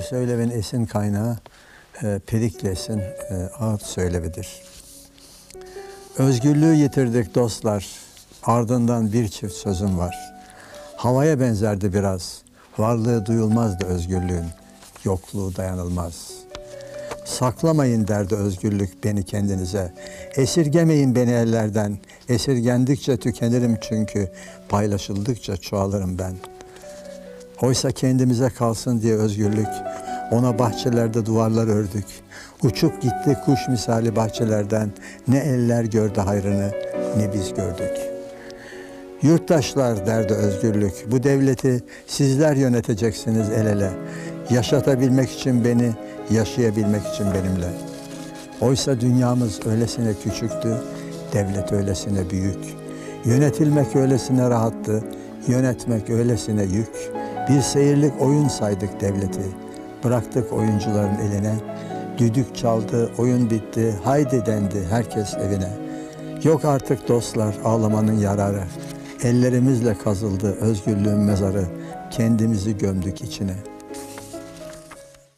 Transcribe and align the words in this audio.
söylevin 0.00 0.50
esin 0.50 0.86
kaynağı 0.86 1.38
e, 2.02 2.20
Perikles'in 2.26 2.98
e, 2.98 3.34
ağıt 3.58 3.82
söylevidir. 3.82 4.62
Özgürlüğü 6.18 6.74
yitirdik 6.74 7.34
dostlar, 7.34 7.86
ardından 8.42 9.12
bir 9.12 9.28
çift 9.28 9.54
sözüm 9.54 9.98
var. 9.98 10.16
Havaya 10.96 11.40
benzerdi 11.40 11.92
biraz, 11.92 12.42
varlığı 12.78 13.26
duyulmazdı 13.26 13.86
özgürlüğün, 13.86 14.46
yokluğu 15.04 15.56
dayanılmaz. 15.56 16.30
Saklamayın 17.24 18.08
derdi 18.08 18.34
özgürlük 18.34 19.04
beni 19.04 19.24
kendinize, 19.24 19.92
esirgemeyin 20.36 21.14
beni 21.14 21.30
ellerden, 21.30 21.98
esirgendikçe 22.28 23.16
tükenirim 23.16 23.78
çünkü, 23.80 24.32
paylaşıldıkça 24.68 25.56
çoğalırım 25.56 26.18
ben.'' 26.18 26.53
Oysa 27.64 27.90
kendimize 27.90 28.48
kalsın 28.48 29.00
diye 29.00 29.14
özgürlük, 29.14 29.68
ona 30.30 30.58
bahçelerde 30.58 31.26
duvarlar 31.26 31.68
ördük. 31.68 32.04
Uçup 32.62 33.02
gitti 33.02 33.38
kuş 33.44 33.68
misali 33.68 34.16
bahçelerden, 34.16 34.90
ne 35.28 35.38
eller 35.38 35.84
gördü 35.84 36.20
hayrını, 36.20 36.70
ne 37.16 37.32
biz 37.34 37.54
gördük. 37.54 37.98
Yurttaşlar 39.22 40.06
derdi 40.06 40.34
özgürlük, 40.34 40.92
bu 41.10 41.22
devleti 41.22 41.84
sizler 42.06 42.56
yöneteceksiniz 42.56 43.50
el 43.50 43.66
ele. 43.66 43.90
Yaşatabilmek 44.50 45.30
için 45.30 45.64
beni, 45.64 45.92
yaşayabilmek 46.30 47.02
için 47.14 47.26
benimle. 47.26 47.68
Oysa 48.60 49.00
dünyamız 49.00 49.66
öylesine 49.66 50.14
küçüktü, 50.24 50.76
devlet 51.32 51.72
öylesine 51.72 52.30
büyük. 52.30 52.64
Yönetilmek 53.24 53.96
öylesine 53.96 54.50
rahattı, 54.50 55.04
yönetmek 55.48 56.10
öylesine 56.10 56.62
yük. 56.62 57.23
Bir 57.48 57.60
seyirlik 57.60 58.22
oyun 58.22 58.48
saydık 58.48 59.00
devleti. 59.00 59.42
Bıraktık 60.04 60.52
oyuncuların 60.52 61.18
eline. 61.18 61.54
Düdük 62.18 62.56
çaldı, 62.56 63.10
oyun 63.18 63.50
bitti, 63.50 63.94
haydi 64.04 64.46
dendi 64.46 64.86
herkes 64.90 65.34
evine. 65.34 65.68
Yok 66.42 66.64
artık 66.64 67.08
dostlar 67.08 67.54
ağlamanın 67.64 68.18
yararı. 68.18 68.62
Ellerimizle 69.22 69.98
kazıldı 69.98 70.56
özgürlüğün 70.60 71.18
mezarı. 71.18 71.64
Kendimizi 72.10 72.78
gömdük 72.78 73.22
içine.'' 73.22 73.73